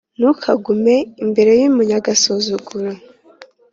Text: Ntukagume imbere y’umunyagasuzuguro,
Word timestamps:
Ntukagume 0.17 0.95
imbere 1.23 1.51
y’umunyagasuzuguro, 1.59 2.91